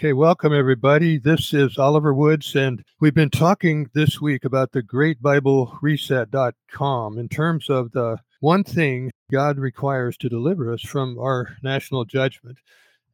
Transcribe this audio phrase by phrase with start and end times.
[0.00, 1.18] Okay, welcome everybody.
[1.18, 7.18] This is Oliver Woods, and we've been talking this week about the Great Bible greatbiblereset.com
[7.18, 12.58] in terms of the one thing God requires to deliver us from our national judgment,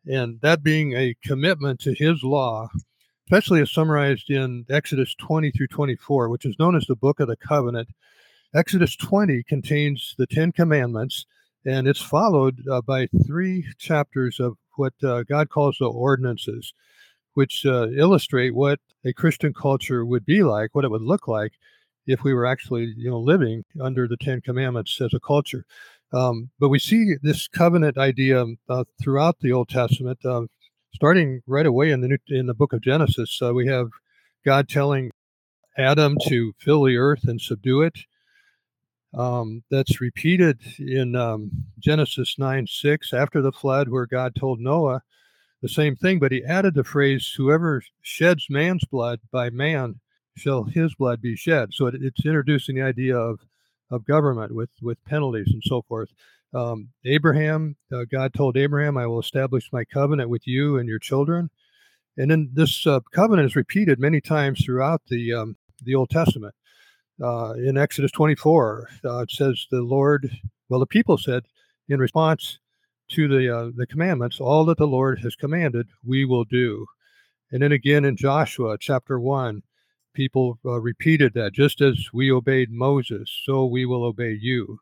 [0.04, 2.68] and that being a commitment to His law,
[3.28, 7.28] especially as summarized in Exodus 20 through 24, which is known as the Book of
[7.28, 7.88] the Covenant.
[8.54, 11.24] Exodus 20 contains the Ten Commandments,
[11.64, 16.72] and it's followed uh, by three chapters of what uh, God calls the ordinances,
[17.34, 21.52] which uh, illustrate what a Christian culture would be like, what it would look like
[22.06, 25.64] if we were actually, you know, living under the Ten Commandments as a culture.
[26.12, 30.42] Um, but we see this covenant idea uh, throughout the Old Testament, uh,
[30.94, 33.40] starting right away in the New, in the Book of Genesis.
[33.42, 33.88] Uh, we have
[34.44, 35.10] God telling
[35.76, 37.98] Adam to fill the earth and subdue it.
[39.16, 45.02] Um, that's repeated in um, Genesis 9 6 after the flood, where God told Noah
[45.62, 50.00] the same thing, but he added the phrase, Whoever sheds man's blood, by man
[50.36, 51.70] shall his blood be shed.
[51.72, 53.40] So it, it's introducing the idea of,
[53.90, 56.10] of government with, with penalties and so forth.
[56.52, 60.98] Um, Abraham, uh, God told Abraham, I will establish my covenant with you and your
[60.98, 61.50] children.
[62.16, 66.54] And then this uh, covenant is repeated many times throughout the, um, the Old Testament
[67.22, 70.30] uh, in Exodus 24, uh, it says the Lord,
[70.68, 71.44] well, the people said
[71.88, 72.58] in response
[73.10, 76.86] to the uh, the commandments, all that the Lord has commanded, we will do.
[77.52, 79.62] And then again in Joshua chapter one,
[80.14, 84.78] people uh, repeated that just as we obeyed Moses, so we will obey you.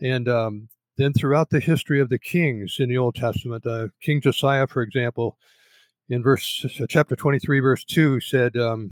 [0.00, 4.20] And um, then throughout the history of the kings in the Old Testament, uh, King
[4.20, 5.36] Josiah, for example,
[6.08, 8.90] in verse chapter 23, verse 2 said, um,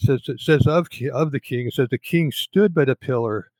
[0.00, 1.66] says it says of of the king.
[1.66, 3.50] It says the king stood by the pillar,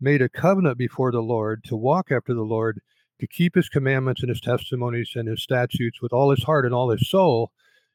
[0.00, 2.80] made a covenant before the Lord to walk after the Lord,
[3.20, 6.74] to keep his commandments and his testimonies and his statutes with all his heart and
[6.74, 7.52] all his soul,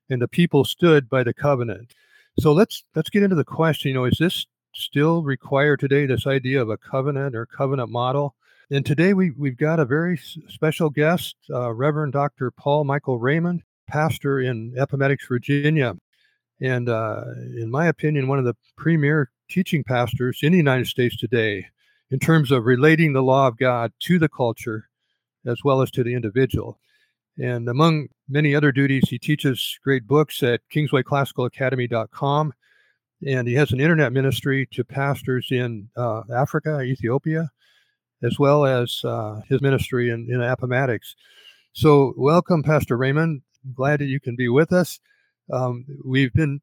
[0.10, 1.94] and the people stood by the covenant.
[2.40, 3.90] So let's let's get into the question.
[3.90, 6.06] You know, is this still required today?
[6.06, 8.36] This idea of a covenant or covenant model.
[8.70, 12.52] And today we we've got a very special guest, uh, Reverend Dr.
[12.52, 15.96] Paul Michael Raymond, pastor in Appomattox, Virginia
[16.62, 17.24] and uh,
[17.56, 21.66] in my opinion, one of the premier teaching pastors in the United States today
[22.10, 24.90] in terms of relating the law of God to the culture
[25.46, 26.80] as well as to the individual.
[27.40, 32.54] And among many other duties, he teaches great books at KingswayClassicalAcademy.com.
[33.26, 37.50] And he has an internet ministry to pastors in uh, Africa, Ethiopia,
[38.22, 41.16] as well as uh, his ministry in, in Appomattox.
[41.74, 43.42] So, welcome, Pastor Raymond.
[43.74, 45.00] Glad that you can be with us.
[45.52, 46.62] Um, we've been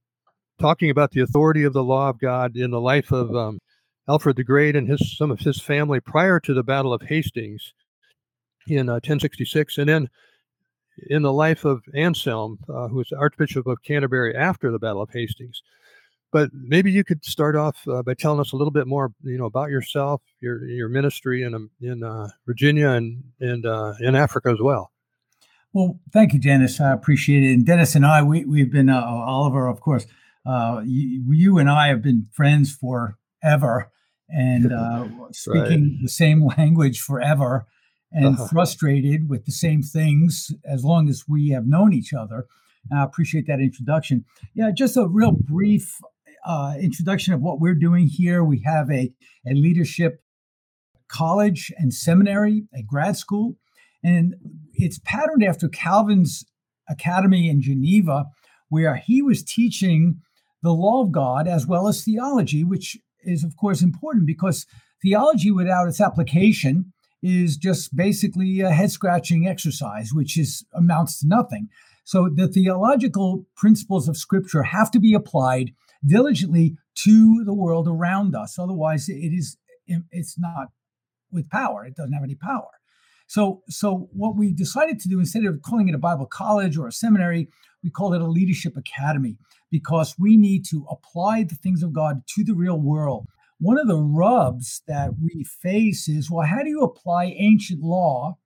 [0.61, 3.59] talking about the authority of the law of God in the life of um,
[4.09, 7.73] Alfred the Great and his some of his family prior to the Battle of Hastings
[8.67, 10.09] in uh, 1066, and then
[11.09, 15.11] in the life of Anselm, uh, who was Archbishop of Canterbury after the Battle of
[15.11, 15.63] Hastings.
[16.33, 19.39] But maybe you could start off uh, by telling us a little bit more, you
[19.39, 24.17] know, about yourself, your your ministry in um, in uh, Virginia and and uh, in
[24.17, 24.91] Africa as well.
[25.75, 26.81] Well, thank you, Dennis.
[26.81, 27.53] I appreciate it.
[27.53, 30.07] And Dennis and I, we, we've been, uh, Oliver, of course,
[30.47, 33.91] uh, you, you, and I have been friends forever
[34.29, 36.03] and uh, speaking right.
[36.03, 37.67] the same language forever
[38.13, 38.47] and uh-huh.
[38.47, 42.47] frustrated with the same things as long as we have known each other.
[42.95, 44.25] I appreciate that introduction.
[44.55, 45.99] Yeah, just a real brief
[46.47, 48.45] uh, introduction of what we're doing here.
[48.45, 49.13] We have a,
[49.45, 50.23] a leadership
[51.09, 53.57] college and seminary, a grad school
[54.05, 54.35] and
[54.75, 56.45] it's patterned after Calvin's
[56.89, 58.27] academy in Geneva,
[58.69, 60.21] where he was teaching
[60.63, 64.67] the law of God as well as theology, which is, of course, important because
[65.03, 66.93] theology without its application
[67.23, 71.69] is just basically a head scratching exercise, which is amounts to nothing.
[72.05, 75.73] So the theological principles of Scripture have to be applied
[76.07, 78.59] diligently to the world around us.
[78.59, 80.69] Otherwise, it is it's not
[81.31, 81.85] with power.
[81.85, 82.69] It doesn't have any power.
[83.27, 86.87] So, so what we decided to do instead of calling it a Bible college or
[86.87, 87.49] a seminary,
[87.83, 89.37] we called it a leadership academy
[89.71, 93.27] because we need to apply the things of God to the real world.
[93.59, 98.37] One of the rubs that we face is well, how do you apply ancient law?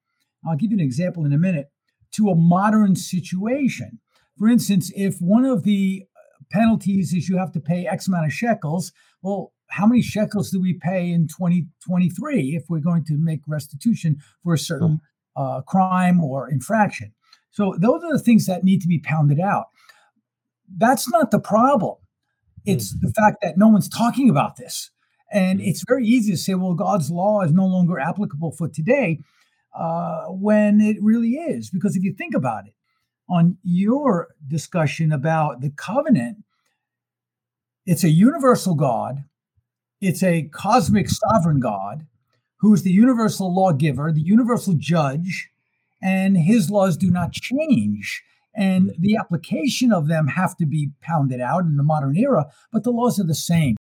[0.46, 1.70] I'll give you an example in a minute
[2.12, 4.00] to a modern situation.
[4.38, 6.04] For instance, if one of the
[6.50, 8.92] penalties is you have to pay X amount of shekels,
[9.22, 14.18] well, how many shekels do we pay in 2023 if we're going to make restitution
[14.42, 15.00] for a certain
[15.36, 17.12] uh, crime or infraction?
[17.50, 19.66] So those are the things that need to be pounded out.
[20.76, 21.96] That's not the problem.
[22.64, 23.06] It's mm-hmm.
[23.06, 24.90] the fact that no one's talking about this.
[25.32, 25.68] And mm-hmm.
[25.68, 29.20] it's very easy to say, well, God's law is no longer applicable for today
[29.78, 31.70] uh, when it really is.
[31.70, 32.74] Because if you think about it,
[33.28, 36.38] on your discussion about the covenant.
[37.84, 39.24] It's a universal God,
[40.00, 42.06] it's a cosmic sovereign God
[42.60, 45.50] who is the universal lawgiver, the universal judge,
[46.02, 48.22] and his laws do not change.
[48.54, 49.02] And mm-hmm.
[49.02, 52.90] the application of them have to be pounded out in the modern era, but the
[52.90, 53.76] laws are the same.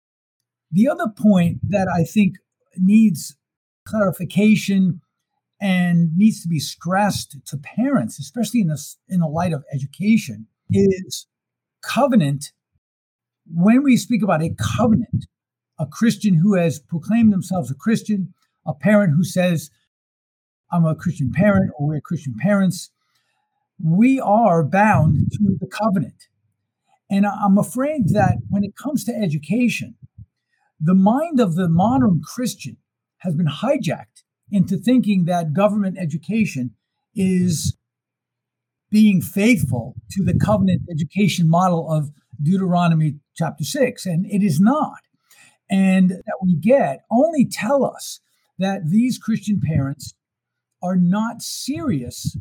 [0.71, 2.37] The other point that I think
[2.77, 3.37] needs
[3.87, 5.01] clarification
[5.61, 10.47] and needs to be stressed to parents, especially in the, in the light of education,
[10.71, 11.27] is
[11.83, 12.53] covenant.
[13.47, 15.27] When we speak about a covenant,
[15.79, 18.33] a Christian who has proclaimed themselves a Christian,
[18.67, 19.71] a parent who says,
[20.73, 22.91] I'm a Christian parent or we're Christian parents,
[23.83, 26.29] we are bound to the covenant.
[27.11, 29.97] And I'm afraid that when it comes to education,
[30.81, 32.77] the mind of the modern Christian
[33.19, 36.75] has been hijacked into thinking that government education
[37.15, 37.77] is
[38.91, 42.11] being faithful to the covenant education model of
[42.41, 44.07] Deuteronomy chapter 6.
[44.07, 45.04] And it is not.
[45.75, 48.21] And that we get only tell us
[48.61, 50.15] that these Christian parents
[50.81, 52.37] are not serious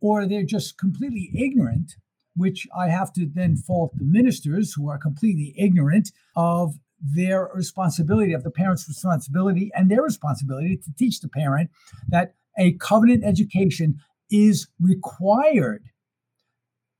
[0.00, 1.92] or they're just completely ignorant,
[2.34, 8.32] which I have to then fault the ministers who are completely ignorant of their responsibility,
[8.32, 11.70] of the parent's responsibility and their responsibility to teach the parent
[12.08, 14.00] that a covenant education
[14.32, 15.84] is required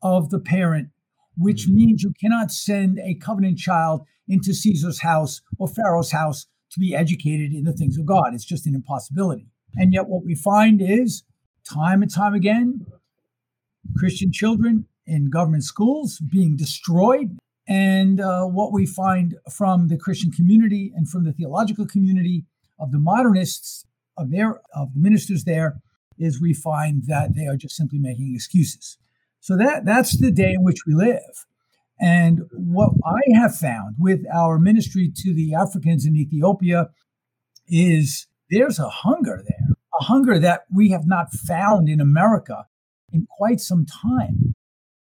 [0.02, 0.90] of the parent,
[1.36, 1.74] which mm-hmm.
[1.74, 6.94] means you cannot send a covenant child into Caesar's house or Pharaoh's house to be
[6.94, 8.34] educated in the things of God.
[8.34, 9.46] It's just an impossibility.
[9.76, 11.24] And yet, what we find is
[11.68, 12.86] time and time again,
[13.96, 20.30] Christian children in government schools being destroyed and uh, what we find from the Christian
[20.30, 22.44] community and from the theological community
[22.78, 23.86] of the modernists,
[24.18, 25.80] of their of the ministers there,
[26.18, 28.98] is we find that they are just simply making excuses.
[29.40, 31.46] So that that's the day in which we live.
[32.00, 36.88] And what I have found with our ministry to the Africans in Ethiopia
[37.68, 39.68] is there's a hunger there,
[40.00, 42.66] a hunger that we have not found in America
[43.12, 44.54] in quite some time.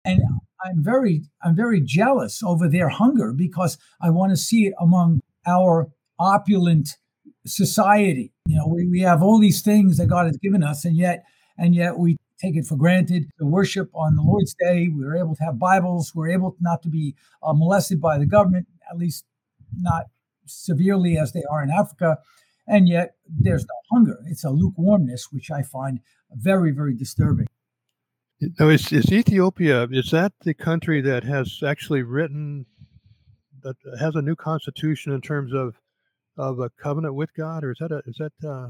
[0.06, 0.22] And
[0.64, 5.22] I'm very I'm very jealous over their hunger because I want to see it among
[5.46, 5.90] our
[6.20, 6.98] opulent
[7.46, 8.34] society.
[8.48, 11.24] You know, we, we have all these things that God has given us, and yet
[11.58, 13.30] and yet we take it for granted.
[13.40, 16.14] The worship on the Lord's Day, we were able to have Bibles.
[16.14, 19.26] We are able not to be uh, molested by the government, at least
[19.76, 20.06] not
[20.46, 22.20] severely as they are in Africa.
[22.68, 24.20] And yet there's no hunger.
[24.26, 26.00] It's a lukewarmness, which I find
[26.32, 27.48] very, very disturbing.
[28.60, 32.68] No, is, is Ethiopia, is that the country that has actually written,
[33.64, 35.76] that has a new constitution in terms of
[36.38, 38.48] of a covenant with God, or is that a, is that?
[38.48, 38.70] Uh...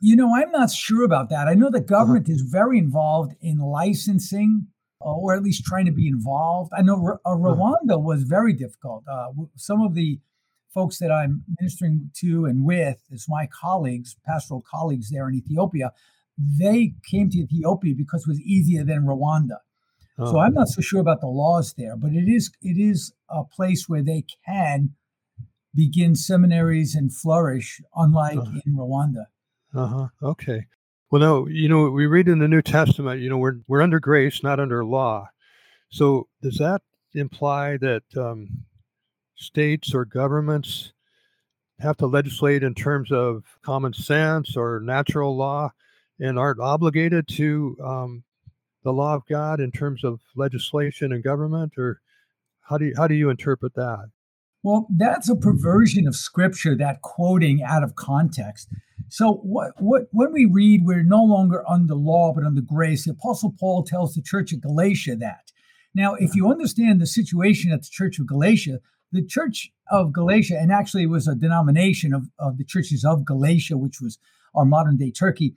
[0.00, 1.48] You know, I'm not sure about that.
[1.48, 1.86] I know the uh-huh.
[1.86, 2.34] government uh-huh.
[2.34, 4.68] is very involved in licensing,
[5.00, 6.72] uh, or at least trying to be involved.
[6.76, 7.36] I know uh, uh-huh.
[7.36, 9.04] Rwanda was very difficult.
[9.10, 10.20] Uh, some of the
[10.72, 15.92] folks that I'm ministering to and with, as my colleagues, pastoral colleagues there in Ethiopia,
[16.38, 19.58] they came to Ethiopia because it was easier than Rwanda.
[20.18, 20.32] Oh.
[20.32, 23.44] So I'm not so sure about the laws there, but it is it is a
[23.44, 24.90] place where they can
[25.74, 28.60] begin seminaries and flourish, unlike uh-huh.
[28.66, 29.26] in Rwanda.
[29.74, 30.08] Uh huh.
[30.22, 30.66] Okay.
[31.10, 34.00] Well, no, you know, we read in the New Testament, you know, we're we're under
[34.00, 35.28] grace, not under law.
[35.90, 36.82] So does that
[37.14, 38.64] imply that um,
[39.36, 40.92] states or governments
[41.80, 45.72] have to legislate in terms of common sense or natural law?
[46.22, 48.22] and aren't obligated to um,
[48.84, 52.00] the law of God in terms of legislation and government, or
[52.62, 54.08] how do you, how do you interpret that?
[54.62, 58.68] Well, that's a perversion of scripture, that quoting out of context.
[59.08, 63.04] So, what, what, when we read, we're no longer under law, but under grace.
[63.04, 65.52] The Apostle Paul tells the church of Galatia that.
[65.94, 68.78] Now, if you understand the situation at the church of Galatia,
[69.10, 73.26] the church of Galatia, and actually it was a denomination of, of the churches of
[73.26, 74.18] Galatia, which was
[74.54, 75.54] our modern day Turkey,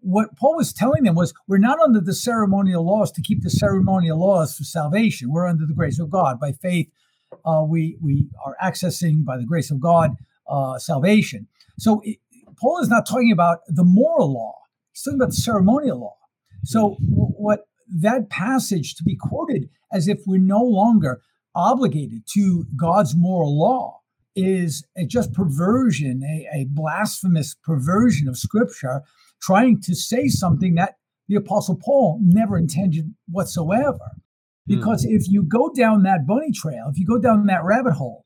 [0.00, 3.50] what Paul was telling them was, we're not under the ceremonial laws to keep the
[3.50, 5.32] ceremonial laws for salvation.
[5.32, 6.38] We're under the grace of God.
[6.38, 6.88] By faith,
[7.44, 10.16] uh, we we are accessing by the grace of God
[10.48, 11.48] uh, salvation.
[11.78, 12.18] So it,
[12.60, 14.54] Paul is not talking about the moral law;
[14.92, 16.16] he's talking about the ceremonial law.
[16.64, 21.22] So what that passage to be quoted as if we're no longer
[21.54, 24.00] obligated to God's moral law
[24.36, 29.02] is a just perversion, a, a blasphemous perversion of Scripture
[29.42, 30.96] trying to say something that
[31.28, 34.16] the Apostle Paul never intended whatsoever.
[34.76, 35.10] Because mm.
[35.10, 38.24] if you go down that bunny trail, if you go down that rabbit hole,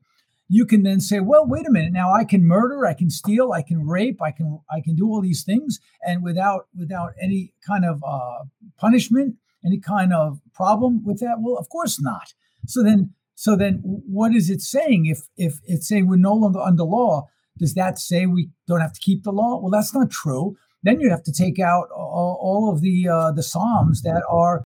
[0.48, 1.92] you can then say, well, wait a minute.
[1.92, 5.08] Now I can murder, I can steal, I can rape, I can I can do
[5.08, 8.44] all these things, and without without any kind of uh,
[8.78, 11.36] punishment any kind of problem with that?
[11.40, 12.34] Well, of course not.
[12.66, 15.06] So then, so then, what is it saying?
[15.06, 18.92] If if it's saying we're no longer under law, does that say we don't have
[18.92, 19.58] to keep the law?
[19.60, 20.56] Well, that's not true.
[20.82, 24.64] Then you have to take out all, all of the uh, the psalms that are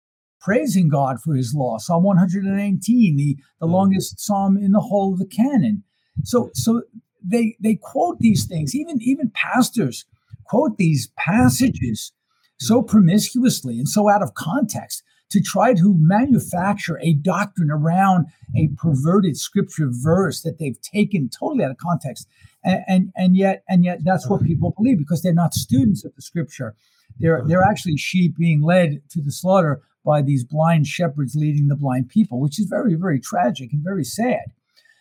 [0.41, 1.77] praising God for His law.
[1.77, 3.71] Psalm 119, the the mm.
[3.71, 5.83] longest psalm in the whole of the canon.
[6.23, 6.49] So mm.
[6.55, 6.83] so
[7.23, 8.75] they they quote these things.
[8.75, 10.05] Even even pastors
[10.45, 12.65] quote these passages mm.
[12.65, 18.25] so promiscuously and so out of context to try to manufacture a doctrine around
[18.57, 22.27] a perverted scripture verse that they've taken totally out of context
[22.65, 26.13] and, and and, yet and yet that's what people believe because they're not students of
[26.15, 26.75] the scripture
[27.19, 27.69] they're they're mm.
[27.69, 32.39] actually sheep being led to the slaughter by these blind shepherds leading the blind people
[32.39, 34.45] which is very very tragic and very sad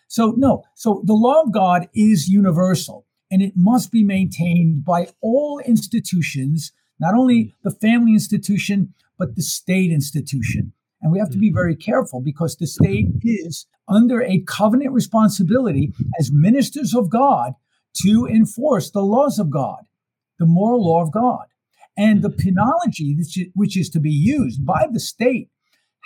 [0.07, 5.07] so no so the law of god is universal and it must be maintained by
[5.21, 10.71] all institutions not only the family institution, but the state institution.
[11.01, 11.55] And we have to be mm-hmm.
[11.55, 17.53] very careful because the state is under a covenant responsibility as ministers of God
[18.03, 19.83] to enforce the laws of God,
[20.37, 21.47] the moral law of God.
[21.97, 22.57] And the mm-hmm.
[22.57, 23.15] penology,
[23.53, 25.49] which is to be used by the state,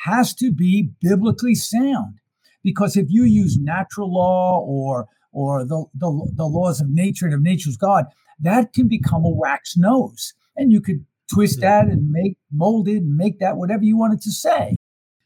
[0.06, 2.20] has to be biblically sound.
[2.64, 7.36] Because if you use natural law or or the, the, the laws of nature and
[7.36, 8.06] of nature's God,
[8.40, 12.98] that can become a wax nose and you could twist that and make mold it
[12.98, 14.78] and make that whatever you wanted to say.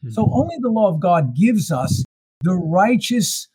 [0.04, 0.10] Mm-hmm.
[0.10, 2.04] So only the law of God gives us
[2.42, 3.48] the righteous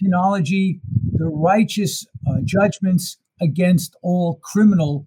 [0.00, 0.80] penology,
[1.12, 5.06] the righteous uh, judgments against all criminal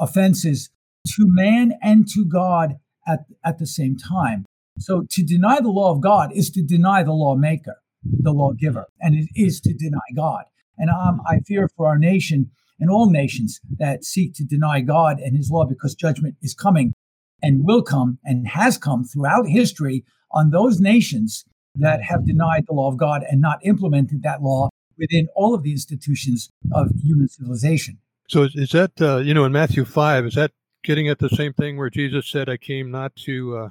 [0.00, 0.70] offenses
[1.06, 2.76] to man and to God
[3.06, 4.44] at, at the same time.
[4.78, 9.14] So to deny the law of God is to deny the lawmaker, the lawgiver, and
[9.14, 10.44] it is to deny God.
[10.78, 15.18] And um, I fear for our nation and all nations that seek to deny God
[15.20, 16.94] and his law because judgment is coming
[17.42, 22.74] and will come and has come throughout history on those nations that have denied the
[22.74, 27.28] law of God and not implemented that law within all of the institutions of human
[27.28, 27.98] civilization.
[28.30, 30.52] So is that, uh, you know, in Matthew 5, is that
[30.84, 33.68] getting at the same thing where Jesus said, I came not to uh,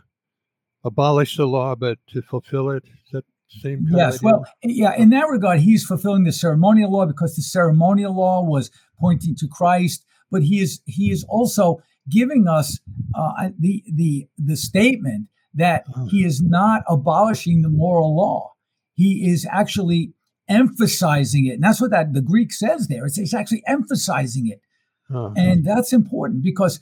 [0.83, 2.83] abolish the law, but to fulfill it?
[2.83, 7.35] Is that same yes well yeah in that regard he's fulfilling the ceremonial law because
[7.35, 12.79] the ceremonial law was pointing to christ but he is he is also giving us
[13.15, 16.05] uh, the the the statement that uh-huh.
[16.11, 18.53] he is not abolishing the moral law
[18.93, 20.13] he is actually
[20.49, 21.53] emphasizing it.
[21.53, 23.05] And that's what that the greek says there.
[23.05, 24.61] It's, it's actually emphasizing it.
[25.11, 25.31] Uh-huh.
[25.35, 26.79] and that's important because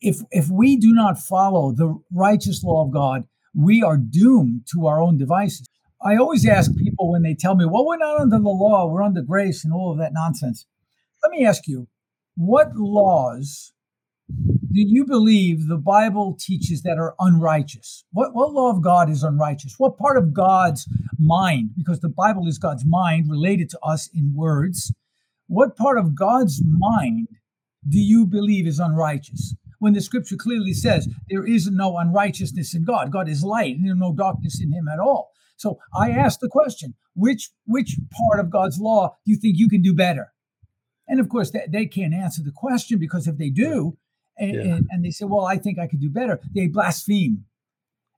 [0.00, 3.22] if if we do not follow the righteous law of god
[3.56, 5.66] we are doomed to our own devices.
[6.04, 9.02] I always ask people when they tell me, well, we're not under the law, we're
[9.02, 10.66] under grace and all of that nonsense.
[11.24, 11.88] Let me ask you,
[12.36, 13.72] what laws
[14.28, 18.04] do you believe the Bible teaches that are unrighteous?
[18.12, 19.76] What, what law of God is unrighteous?
[19.78, 20.86] What part of God's
[21.18, 24.92] mind, because the Bible is God's mind related to us in words,
[25.46, 27.28] what part of God's mind
[27.88, 29.54] do you believe is unrighteous?
[29.78, 33.86] When the scripture clearly says there is no unrighteousness in God, God is light and
[33.86, 35.30] there's no darkness in him at all.
[35.56, 39.68] So I asked the question, which which part of God's law do you think you
[39.68, 40.34] can do better?
[41.08, 43.96] And of course, they, they can't answer the question because if they do,
[44.38, 44.60] and, yeah.
[44.60, 47.44] and, and, they say, well, I think I could do better, they blaspheme.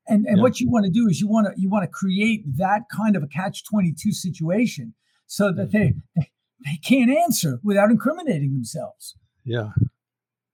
[0.07, 0.43] And, and yeah.
[0.43, 3.15] what you want to do is you want to you want to create that kind
[3.15, 4.95] of a catch 22 situation
[5.27, 9.15] so that they they can't answer without incriminating themselves.
[9.45, 9.71] Yeah.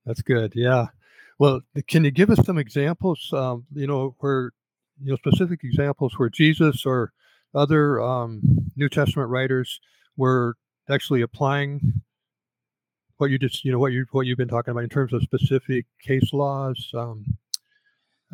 [0.05, 0.53] That's good.
[0.55, 0.87] Yeah.
[1.39, 4.53] Well, can you give us some examples um, you know, where
[5.03, 7.13] you know specific examples where Jesus or
[7.55, 8.43] other um,
[8.77, 9.81] New Testament writers
[10.17, 10.55] were
[10.89, 12.03] actually applying
[13.19, 15.23] what you just you know what you what you've been talking about in terms of
[15.23, 17.25] specific case laws um,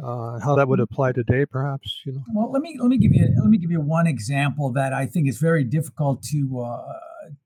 [0.03, 0.93] uh, how that would mm-hmm.
[0.93, 2.23] apply today perhaps you know?
[2.35, 5.07] Well let me let me give you let me give you one example that i
[5.07, 6.83] think is very difficult to uh,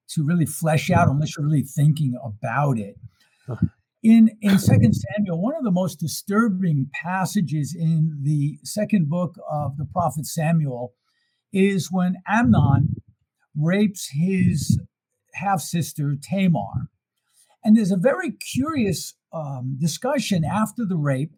[0.09, 2.97] to really flesh out unless you're really thinking about it.
[4.03, 9.77] In in second samuel one of the most disturbing passages in the second book of
[9.79, 10.93] the prophet samuel
[11.53, 12.97] is when amnon
[13.59, 14.79] rapes his
[15.35, 16.91] half sister tamar
[17.65, 21.35] and there's a very curious um, discussion after the rape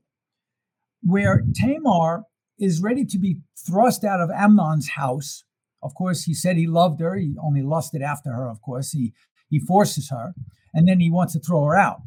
[1.03, 2.25] where tamar
[2.59, 5.45] is ready to be thrust out of amnon's house
[5.83, 9.13] of course he said he loved her he only lusted after her of course he
[9.49, 10.35] he forces her
[10.75, 12.01] and then he wants to throw her out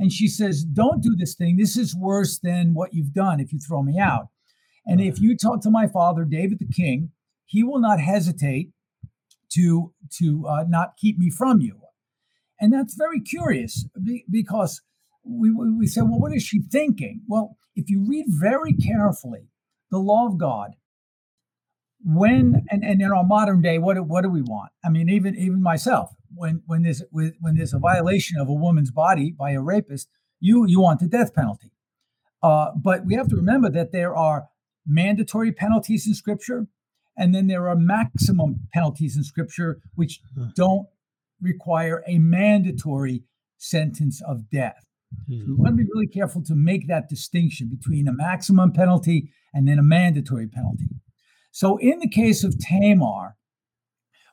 [0.00, 1.58] and she says, Don't do this thing.
[1.58, 4.28] This is worse than what you've done if you throw me out.
[4.86, 7.10] And if you talk to my father, David the king,
[7.44, 8.70] he will not hesitate
[9.52, 11.79] to, to uh, not keep me from you.
[12.60, 13.86] And that's very curious
[14.30, 14.82] because
[15.24, 17.22] we, we say, well, what is she thinking?
[17.26, 19.48] Well, if you read very carefully
[19.90, 20.72] the law of God,
[22.02, 24.72] when and, and in our modern day, what what do we want?
[24.84, 28.90] I mean, even even myself, when when there's when there's a violation of a woman's
[28.90, 31.72] body by a rapist, you you want the death penalty.
[32.42, 34.48] Uh, but we have to remember that there are
[34.86, 36.68] mandatory penalties in Scripture,
[37.16, 40.20] and then there are maximum penalties in Scripture which
[40.54, 40.86] don't
[41.40, 43.24] require a mandatory
[43.58, 44.86] sentence of death.
[45.28, 49.32] So we want to be really careful to make that distinction between a maximum penalty
[49.52, 50.88] and then a mandatory penalty.
[51.50, 53.36] So, in the case of Tamar,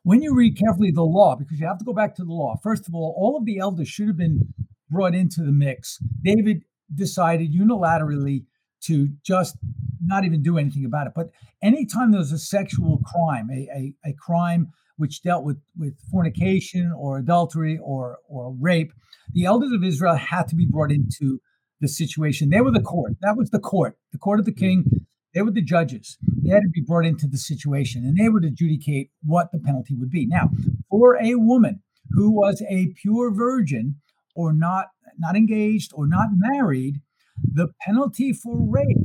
[0.04, 2.56] when you read carefully the law, because you have to go back to the law,
[2.62, 4.54] first of all, all of the elders should have been
[4.90, 5.98] brought into the mix.
[6.22, 8.46] David decided unilaterally
[8.84, 9.58] to just
[10.02, 11.14] not even do anything about it.
[11.16, 16.92] But anytime there's a sexual crime, a, a, a crime which dealt with, with fornication
[16.92, 18.92] or adultery or, or rape,
[19.34, 21.40] the elders of Israel had to be brought into
[21.80, 22.50] the situation.
[22.50, 23.14] They were the court.
[23.22, 25.06] That was the court, the court of the king.
[25.34, 26.18] They were the judges.
[26.44, 29.96] They had to be brought into the situation and they would adjudicate what the penalty
[29.96, 30.26] would be.
[30.26, 30.50] Now,
[30.90, 33.98] for a woman who was a pure virgin
[34.36, 34.88] or not
[35.20, 37.02] not engaged or not married,
[37.44, 38.98] the penalty for rape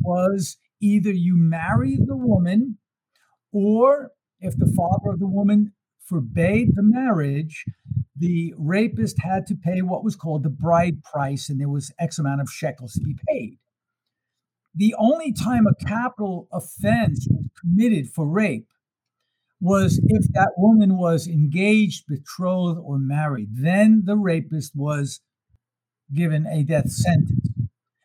[0.00, 2.78] was either you marry the woman
[3.52, 5.72] or if the father of the woman
[6.04, 7.64] forbade the marriage,
[8.16, 12.18] the rapist had to pay what was called the bride price, and there was X
[12.18, 13.58] amount of shekels to be paid.
[14.74, 18.68] The only time a capital offense was committed for rape
[19.60, 23.48] was if that woman was engaged, betrothed, or married.
[23.52, 25.20] Then the rapist was
[26.14, 27.48] given a death sentence.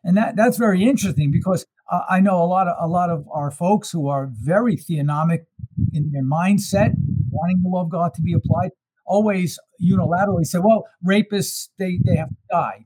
[0.03, 1.65] And that, that's very interesting because
[2.09, 5.45] I know a lot of a lot of our folks who are very theonomic
[5.93, 6.93] in their mindset,
[7.29, 8.71] wanting the law of God to be applied,
[9.05, 12.85] always unilaterally say, well, rapists, they, they have to die.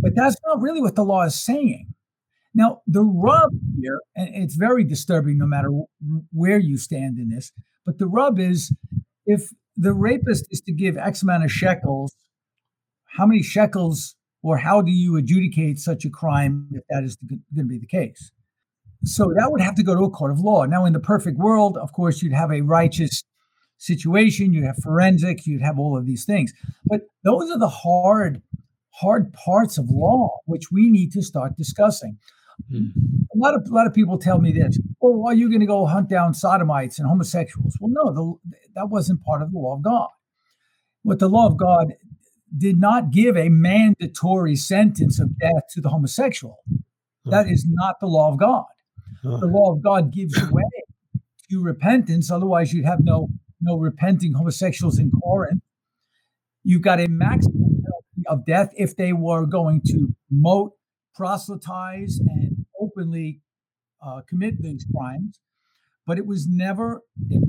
[0.00, 1.94] But that's not really what the law is saying.
[2.54, 5.68] Now, the rub here, and it's very disturbing no matter
[6.32, 7.52] where you stand in this,
[7.84, 8.74] but the rub is
[9.26, 12.16] if the rapist is to give X amount of shekels,
[13.16, 17.42] how many shekels or how do you adjudicate such a crime if that is going
[17.56, 18.30] to be the case?
[19.04, 20.64] So that would have to go to a court of law.
[20.64, 23.22] Now, in the perfect world, of course, you'd have a righteous
[23.78, 26.52] situation, you'd have forensics, you'd have all of these things.
[26.84, 28.42] But those are the hard,
[28.90, 32.18] hard parts of law which we need to start discussing.
[32.70, 32.86] Hmm.
[33.34, 34.78] A lot of a lot of people tell me this.
[34.98, 37.76] Well, are you going to go hunt down sodomites and homosexuals?
[37.80, 40.08] Well, no, the, that wasn't part of the law of God.
[41.02, 41.92] What the law of God
[42.56, 46.58] did not give a mandatory sentence of death to the homosexual.
[47.26, 48.66] That is not the law of God.
[49.40, 50.62] The law of God gives way
[51.50, 52.30] to repentance.
[52.30, 53.28] Otherwise, you'd have no
[53.60, 55.62] no repenting homosexuals in Corinth.
[56.62, 60.72] You've got a maximum penalty of death if they were going to promote
[61.14, 63.40] proselytize and openly
[64.04, 65.40] uh, commit these crimes.
[66.06, 67.42] But it was never, if,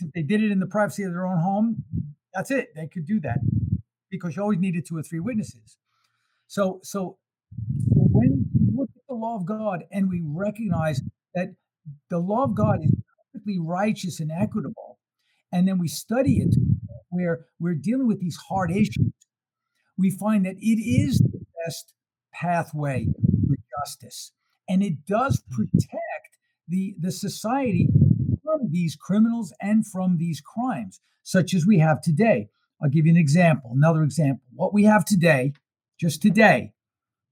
[0.00, 1.84] if they did it in the privacy of their own home,
[2.34, 2.74] that's it.
[2.74, 3.38] They could do that
[4.10, 5.76] because you always needed two or three witnesses.
[6.48, 7.18] So, so
[7.86, 11.00] when we look at the law of God and we recognize
[11.34, 11.54] that
[12.10, 12.94] the law of God is
[13.32, 14.98] perfectly righteous and equitable,
[15.52, 16.54] and then we study it
[17.14, 19.12] where we're dealing with these hard issues,
[19.96, 21.94] we find that it is the best
[22.32, 23.06] pathway
[23.46, 24.32] for justice.
[24.68, 25.56] And it does mm.
[25.56, 27.88] protect the, the society
[28.42, 32.48] from these criminals and from these crimes, such as we have today.
[32.82, 34.42] I'll give you an example, another example.
[34.54, 35.52] What we have today,
[35.98, 36.72] just today,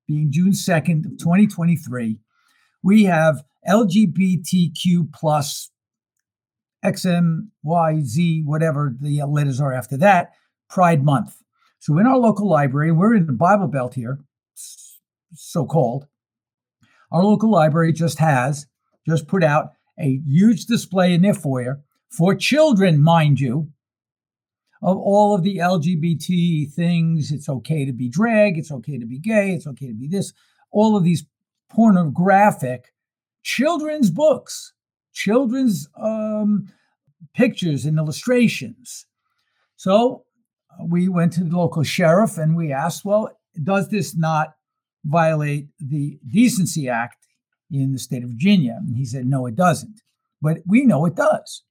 [0.07, 2.19] being June 2nd of 2023,
[2.83, 5.71] we have LGBTQ plus
[6.85, 10.33] XMYZ, whatever the letters are after that,
[10.69, 11.37] Pride Month.
[11.79, 14.21] So in our local library, we're in the Bible Belt here,
[14.55, 16.07] so called,
[17.11, 18.67] our local library just has
[19.07, 23.71] just put out a huge display in their foyer for children, mind you,
[24.83, 27.31] of all of the LGBT things.
[27.31, 30.33] It's okay to be drag, it's okay to be gay, it's okay to be this,
[30.71, 31.25] all of these
[31.71, 32.93] pornographic
[33.43, 34.73] children's books,
[35.13, 36.69] children's um,
[37.35, 39.07] pictures and illustrations.
[39.77, 40.25] So
[40.71, 44.55] uh, we went to the local sheriff and we asked, well, does this not
[45.05, 47.27] violate the Decency Act
[47.71, 48.79] in the state of Virginia?
[48.79, 50.01] And he said, no, it doesn't.
[50.41, 51.63] But we know it does.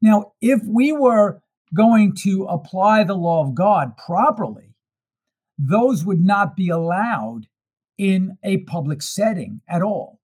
[0.00, 1.40] Now, if we were
[1.74, 4.74] going to apply the law of God properly,
[5.58, 7.46] those would not be allowed
[7.96, 10.18] in a public setting at all.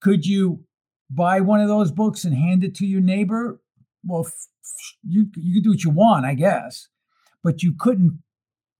[0.00, 0.64] Could you
[1.10, 3.60] buy one of those books and hand it to your neighbor?
[4.04, 4.28] Well,
[5.02, 6.88] you, you could do what you want, I guess,
[7.42, 8.22] but you couldn't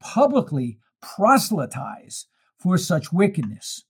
[0.00, 2.26] publicly proselytize
[2.58, 3.84] for such wickedness.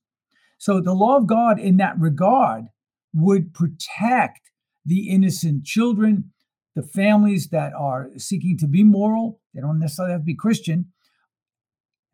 [0.59, 2.67] So the law of God in that regard
[3.15, 4.51] would protect
[4.85, 6.33] the innocent children,
[6.75, 9.41] the families that are seeking to be moral.
[9.55, 10.87] They don't necessarily have to be Christian.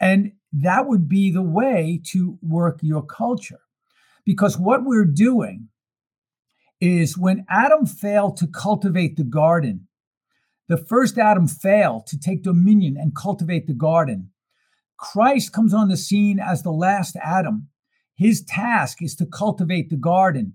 [0.00, 3.60] And that would be the way to work your culture.
[4.24, 5.68] Because what we're doing
[6.80, 9.88] is when Adam failed to cultivate the garden,
[10.68, 14.30] the first Adam failed to take dominion and cultivate the garden.
[14.96, 17.68] Christ comes on the scene as the last Adam.
[18.16, 20.54] His task is to cultivate the garden.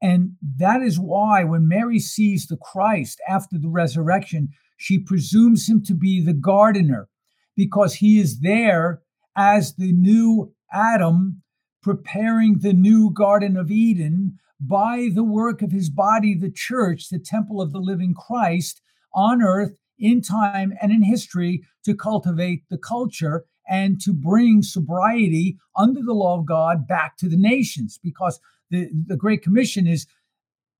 [0.00, 5.82] And that is why when Mary sees the Christ after the resurrection, she presumes him
[5.84, 7.08] to be the gardener
[7.56, 9.02] because he is there
[9.36, 11.42] as the new Adam
[11.84, 17.18] preparing the new Garden of Eden by the work of his body, the church, the
[17.18, 18.80] temple of the living Christ
[19.12, 25.58] on earth in time and in history to cultivate the culture and to bring sobriety
[25.76, 30.06] under the law of God back to the nations because the, the Great Commission is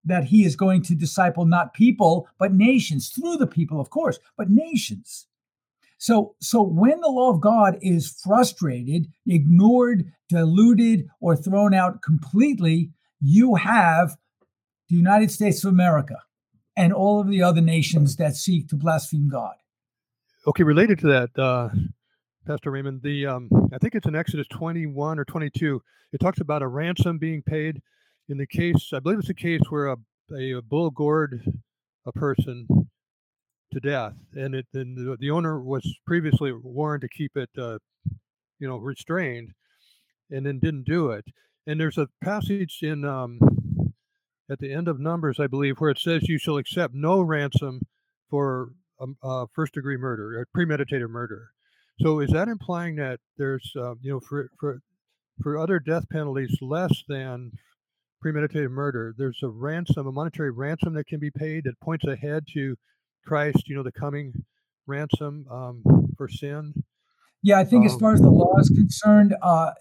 [0.06, 4.18] that he is going to disciple not people, but nations through the people, of course,
[4.38, 5.26] but nations.
[5.98, 12.90] So, so when the law of God is frustrated, ignored, diluted, or thrown out completely,
[13.20, 14.16] you have
[14.88, 16.16] the United States of America
[16.76, 19.54] and all of the other nations that seek to blaspheme God.
[20.46, 21.70] Okay, related to that, uh,
[22.46, 25.80] Pastor Raymond, the um, I think it's in Exodus 21 or 22.
[26.12, 27.80] It talks about a ransom being paid
[28.28, 28.90] in the case.
[28.92, 29.96] I believe it's a case where a,
[30.36, 31.42] a, a bull gored
[32.06, 32.66] a person
[33.74, 37.78] to death, and it and the, owner was previously warned to keep it, uh,
[38.58, 39.52] you know, restrained,
[40.30, 41.24] and then didn't do it.
[41.66, 43.38] And there's a passage in um,
[44.50, 47.82] at the end of Numbers, I believe, where it says, "You shall accept no ransom
[48.30, 51.50] for um, uh, first degree murder or premeditated murder."
[52.00, 54.80] So is that implying that there's, uh, you know, for for
[55.42, 57.52] for other death penalties less than
[58.20, 62.44] premeditated murder, there's a ransom, a monetary ransom that can be paid that points ahead
[62.54, 62.76] to
[63.24, 64.32] Christ, you know, the coming
[64.86, 65.82] ransom um,
[66.16, 66.74] for sin.
[67.42, 69.72] Yeah, I think um, as far as the law is concerned, uh,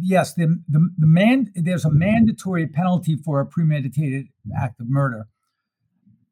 [0.00, 4.28] yes, the, the the man there's a mandatory penalty for a premeditated
[4.58, 5.26] act of murder,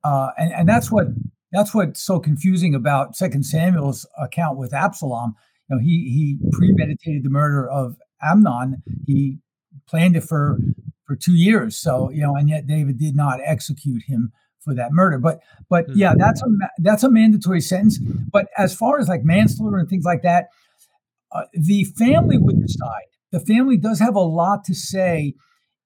[0.04, 1.08] uh, and and that's what
[1.52, 5.34] that's what's so confusing about Second Samuel's account with Absalom.
[5.68, 8.82] You know, he he premeditated the murder of Amnon.
[9.06, 9.38] He
[9.86, 10.58] planned it for
[11.04, 11.76] for two years.
[11.76, 15.18] So you know, and yet David did not execute him for that murder.
[15.18, 15.98] But but mm-hmm.
[15.98, 16.46] yeah, that's a
[16.78, 17.98] that's a mandatory sentence.
[17.98, 20.48] But as far as like manslaughter and things like that,
[21.32, 23.08] uh, the family would decide.
[23.32, 25.34] The family does have a lot to say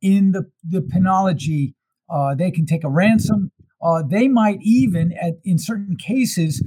[0.01, 1.75] in the the penology.
[2.11, 3.51] Uh, they can take a ransom.
[3.83, 6.63] Uh, they might even, at, in certain cases,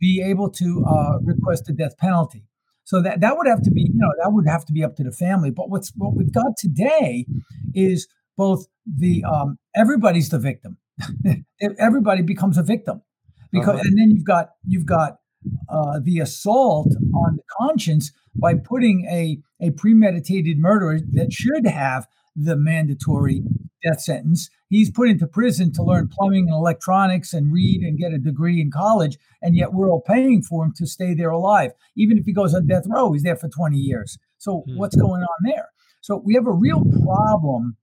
[0.00, 2.44] be able to uh, request a death penalty.
[2.84, 4.96] So that that would have to be, you know, that would have to be up
[4.96, 5.50] to the family.
[5.50, 7.26] But what's what we've got today
[7.74, 10.78] is both the um, everybody's the victim.
[11.78, 13.02] Everybody becomes a victim
[13.50, 13.82] because, uh-huh.
[13.84, 15.18] and then you've got you've got
[15.68, 22.06] uh, the assault on the conscience by putting a a premeditated murderer that should have
[22.34, 23.42] the mandatory
[23.82, 24.48] death sentence.
[24.68, 28.60] He's put into prison to learn plumbing and electronics and read and get a degree
[28.60, 31.72] in college, and yet we're all paying for him to stay there alive.
[31.96, 34.18] Even if he goes on death row, he's there for 20 years.
[34.38, 34.78] So mm-hmm.
[34.78, 35.68] what's going on there?
[36.00, 37.76] So we have a real problem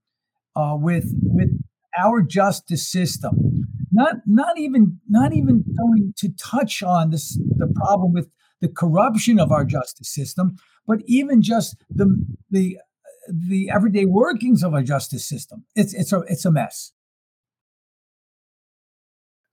[0.56, 1.50] uh, with with
[1.98, 3.66] our justice system.
[3.92, 8.28] Not not even not even going to touch on this the problem with
[8.60, 12.78] the corruption of our justice system, but even just the the
[13.28, 15.64] the everyday workings of our justice system.
[15.74, 16.92] It's it's a it's a mess.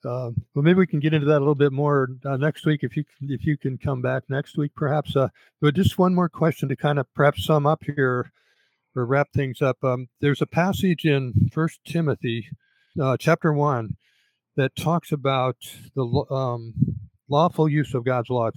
[0.06, 2.82] Uh, well, maybe we can get into that a little bit more uh, next week
[2.84, 5.16] if you if you can come back next week, perhaps.
[5.16, 8.32] Uh, but just one more question to kind of perhaps sum up here
[8.98, 9.78] or wrap things up.
[9.84, 12.50] Um, there's a passage in First Timothy,
[13.02, 13.96] uh, chapter one,
[14.56, 15.58] that talks about
[15.96, 16.74] the um,
[17.30, 18.50] lawful use of God's law.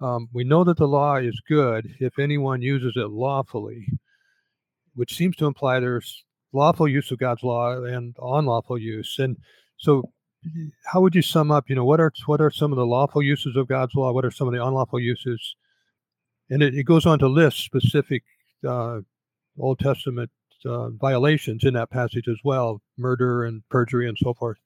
[0.00, 3.86] Um, we know that the law is good if anyone uses it lawfully
[4.94, 9.16] which seems to imply there's lawful use of God's law and unlawful use.
[9.18, 9.36] And
[9.76, 10.10] so,
[10.84, 11.68] how would you sum up?
[11.68, 14.12] You know, what are what are some of the lawful uses of God's law?
[14.12, 15.56] What are some of the unlawful uses?
[16.50, 18.22] And it, it goes on to list specific
[18.66, 19.00] uh,
[19.58, 20.30] Old Testament
[20.64, 24.58] uh, violations in that passage as well, murder and perjury and so forth.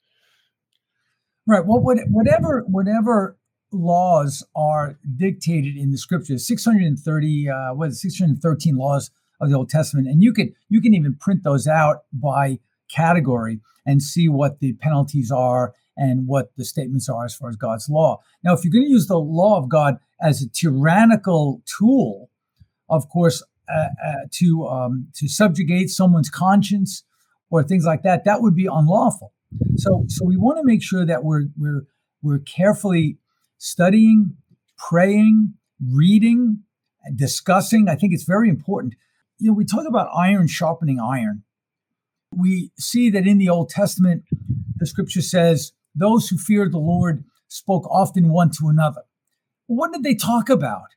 [1.47, 1.65] Right.
[1.65, 3.39] Well, whatever whatever
[3.73, 9.57] laws are dictated in the scriptures, 630, uh, what is it, 613 laws of the
[9.57, 12.59] Old Testament, and you can you can even print those out by
[12.91, 17.57] category and see what the penalties are and what the statements are as far as
[17.57, 18.21] God's law.
[18.45, 22.31] Now, if you're going to use the law of God as a tyrannical tool,
[22.89, 23.43] of course,
[24.33, 27.05] to um, to subjugate someone's conscience
[27.51, 29.33] or things like that, that would be unlawful.
[29.77, 31.87] So so we want to make sure that we're we're
[32.23, 33.19] we're carefully
[33.59, 34.37] studying,
[34.77, 35.55] praying,
[35.85, 36.63] reading,
[37.15, 37.89] discussing.
[37.89, 38.95] I think it's very important.
[39.39, 41.45] You know, we talk about iron sharpening iron.
[42.35, 44.25] We see that in the Old Testament,
[44.77, 49.03] the scripture says, those who feared the Lord spoke often one to another.
[49.67, 50.95] what did they talk about?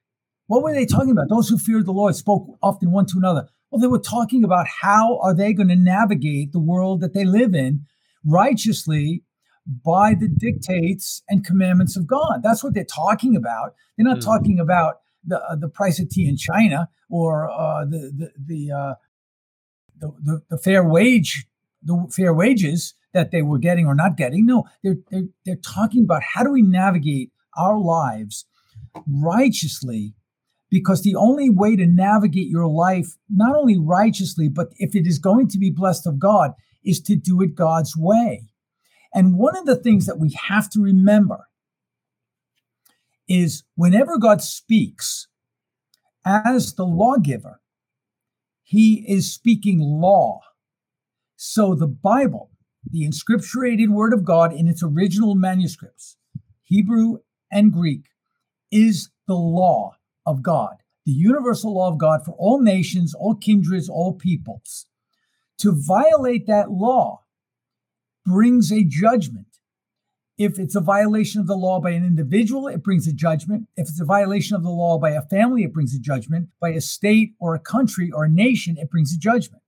[0.52, 1.30] What were they talking about?
[1.30, 3.48] Those who feared the Lord spoke often one to another.
[3.70, 7.24] Well, they were talking about how are they going to navigate the world that they
[7.24, 7.86] live in
[8.26, 9.24] righteously
[9.66, 12.42] by the dictates and commandments of God.
[12.44, 13.76] That's what they're talking about.
[13.96, 14.26] They're not mm.
[14.26, 18.76] talking about the uh, the price of tea in China or uh, the the the,
[18.76, 18.94] uh,
[20.02, 21.48] the, the the fair wage
[21.82, 24.46] the fair wages that they were getting or not getting.
[24.46, 28.44] No, they're they're, they're talking about how do we navigate our lives
[29.08, 30.14] righteously
[30.72, 35.20] because the only way to navigate your life not only righteously but if it is
[35.20, 36.54] going to be blessed of God
[36.84, 38.48] is to do it God's way.
[39.14, 41.48] And one of the things that we have to remember
[43.28, 45.28] is whenever God speaks
[46.26, 47.62] as the lawgiver,
[48.64, 50.40] he is speaking law.
[51.36, 52.52] So the Bible,
[52.90, 56.16] the inscripturated word of God in its original manuscripts,
[56.64, 57.18] Hebrew
[57.52, 58.06] and Greek,
[58.72, 63.90] is the law of God, the universal law of God for all nations, all kindreds,
[63.90, 64.86] all peoples.
[65.60, 67.22] To violate that law
[68.26, 69.48] brings a judgment.
[70.38, 73.68] If it's a violation of the law by an individual, it brings a judgment.
[73.78, 76.50] If it's a violation of the law by a family, it brings a judgment.
[76.60, 79.62] By a state or a country or a nation, it brings a judgment.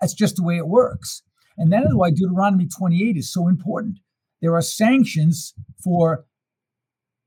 [0.00, 1.22] That's just the way it works.
[1.56, 3.98] And that is why Deuteronomy 28 is so important.
[4.40, 6.26] There are sanctions for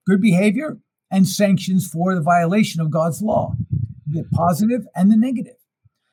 [0.06, 0.80] good behavior
[1.12, 3.56] and sanctions for the violation of God's law,
[4.08, 5.56] the positive and the negative.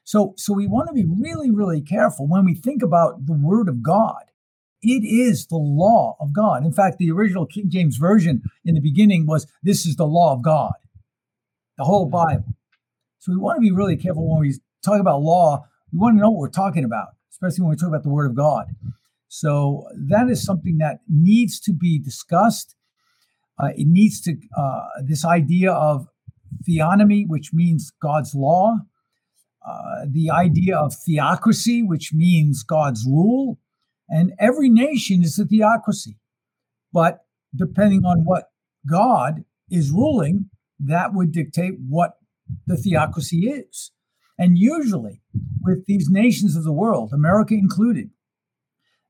[0.05, 3.69] So, so we want to be really, really careful when we think about the word
[3.69, 4.23] of God.
[4.81, 6.65] It is the law of God.
[6.65, 10.33] In fact, the original King James Version in the beginning was, This is the law
[10.33, 10.75] of God,
[11.77, 12.13] the whole mm.
[12.13, 12.55] Bible.
[13.19, 14.55] So we want to be really careful when we
[14.85, 15.67] talk about law.
[15.93, 18.31] We want to know what we're talking about, especially when we talk about the Word
[18.31, 18.67] of God.
[19.29, 22.77] So that is something that needs to be discussed.
[23.59, 26.07] Uh, it needs to, uh, this idea of
[26.69, 28.77] theonomy, which means God's law,
[29.67, 33.59] uh, the idea of theocracy, which means God's rule.
[34.09, 36.19] And every nation is a theocracy.
[36.93, 38.45] But depending on what
[38.89, 42.13] God is ruling, that would dictate what
[42.67, 43.91] the theocracy is.
[44.39, 45.23] And usually,
[45.63, 48.11] with these nations of the world, America included,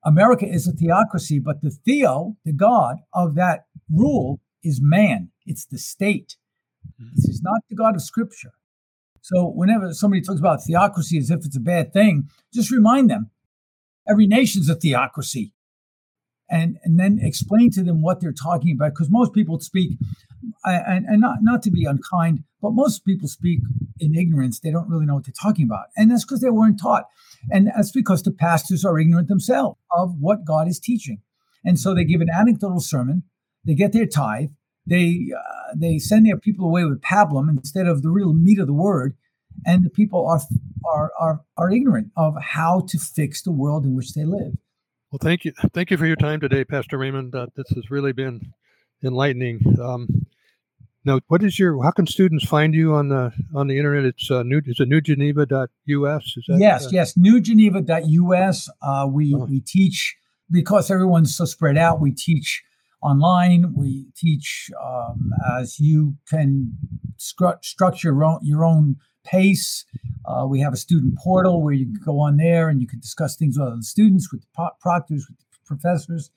[0.05, 5.31] America is a theocracy, but the theo, the God of that rule, is man.
[5.45, 6.37] It's the state.
[6.99, 7.09] Hmm.
[7.15, 8.53] This is not the God of Scripture.
[9.21, 13.31] So whenever somebody talks about theocracy as if it's a bad thing, just remind them
[14.09, 15.53] every nation's a theocracy.
[16.49, 19.99] And, and then explain to them what they're talking about because most people speak
[20.65, 23.61] and, and not, not to be unkind but most people speak
[23.99, 26.81] in ignorance they don't really know what they're talking about and that's because they weren't
[26.81, 27.05] taught
[27.51, 31.21] and that's because the pastors are ignorant themselves of what god is teaching
[31.65, 33.25] and so they give an anecdotal sermon
[33.67, 34.51] they get their tithe
[34.87, 38.67] they uh, they send their people away with pablum instead of the real meat of
[38.67, 39.17] the word,
[39.67, 40.41] and the people are
[40.85, 44.55] are are are ignorant of how to fix the world in which they live.
[45.11, 47.35] Well, thank you, thank you for your time today, Pastor Raymond.
[47.35, 48.53] Uh, this has really been
[49.03, 49.61] enlightening.
[49.81, 50.27] Um,
[51.05, 51.83] now, what is your?
[51.83, 54.05] How can students find you on the on the internet?
[54.05, 54.61] It's uh, new.
[54.65, 56.35] Is it newgeneva.us?
[56.37, 58.71] Is that, yes, uh, yes, newgeneva.us.
[58.81, 59.47] Uh, we oh.
[59.51, 60.17] we teach
[60.49, 62.01] because everyone's so spread out.
[62.01, 62.63] We teach
[63.03, 63.75] online.
[63.75, 66.73] We teach um, as you can
[67.19, 69.85] stru- structure your own, your own pace.
[70.25, 73.01] Uh, we have a student portal where you can go on there and you can
[73.01, 76.31] discuss things with other students, with the proctors, with the professors.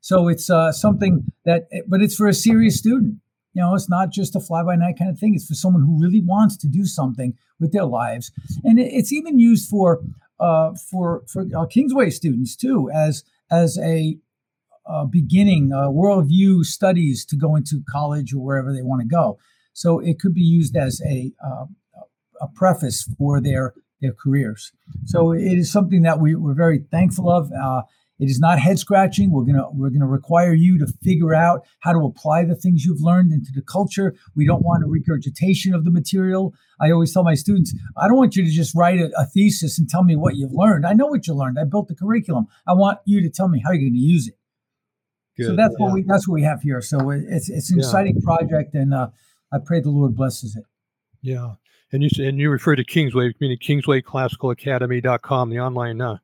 [0.00, 3.16] So it's uh, something that, but it's for a serious student.
[3.54, 5.34] You know, it's not just a fly by night kind of thing.
[5.34, 8.32] It's for someone who really wants to do something with their lives,
[8.64, 10.02] and it's even used for
[10.40, 13.22] uh, for for uh, Kingsway students too, as
[13.52, 14.18] as a
[14.86, 19.38] uh, beginning uh, worldview studies to go into college or wherever they want to go.
[19.72, 21.66] So it could be used as a uh,
[22.40, 24.72] a preface for their their careers.
[25.06, 27.50] So it is something that we, we're very thankful of.
[27.52, 27.82] Uh,
[28.20, 29.32] it is not head scratching.
[29.32, 33.00] We're gonna we're gonna require you to figure out how to apply the things you've
[33.00, 34.14] learned into the culture.
[34.36, 36.54] We don't want a regurgitation of the material.
[36.80, 39.78] I always tell my students, I don't want you to just write a, a thesis
[39.78, 40.86] and tell me what you've learned.
[40.86, 41.58] I know what you learned.
[41.58, 42.46] I built the curriculum.
[42.68, 44.34] I want you to tell me how you're going to use it.
[45.36, 45.46] Good.
[45.46, 45.86] So that's yeah.
[45.86, 46.80] what we that's what we have here.
[46.80, 47.86] So it's it's an yeah.
[47.86, 49.08] exciting project, and uh,
[49.52, 50.64] I pray the Lord blesses it.
[51.22, 51.54] Yeah.
[51.92, 56.16] And you and you refer to Kingsway, meaning KingswayClassicalAcademy.com, the online uh,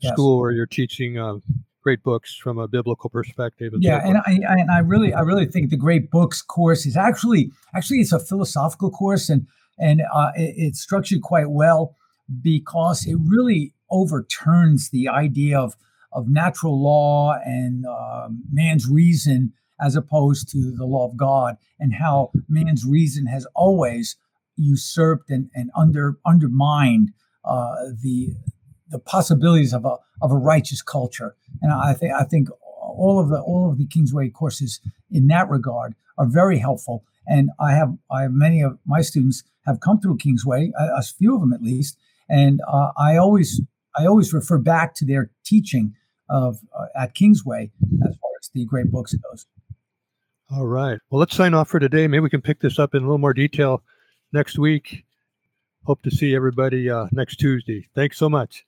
[0.00, 0.12] yes.
[0.12, 1.36] school where you're teaching uh,
[1.82, 3.72] great books from a biblical perspective.
[3.78, 6.96] Yeah, and I, I, and I really I really think the great books course is
[6.96, 9.46] actually actually it's a philosophical course and
[9.78, 11.96] and uh, it, it's structured quite well
[12.40, 15.76] because it really overturns the idea of
[16.12, 21.94] of natural law and uh, man's reason as opposed to the law of God and
[21.94, 24.16] how man's reason has always
[24.56, 27.12] usurped and, and under undermined
[27.44, 28.34] uh, the
[28.88, 31.34] the possibilities of a of a righteous culture.
[31.60, 32.48] And I think I think
[32.80, 37.04] all of the all of the Kingsway courses in that regard are very helpful.
[37.26, 41.02] And I have I have many of my students have come through Kingsway, a, a
[41.02, 41.96] few of them at least,
[42.28, 43.60] and uh, I always
[43.96, 45.94] I always refer back to their teaching
[46.28, 47.70] of uh, at Kingsway
[48.06, 49.46] as far as the great books goes.
[50.50, 50.98] All right.
[51.10, 52.06] Well, let's sign off for today.
[52.06, 53.82] Maybe we can pick this up in a little more detail
[54.32, 55.04] next week.
[55.84, 57.88] Hope to see everybody uh, next Tuesday.
[57.94, 58.64] Thanks so much.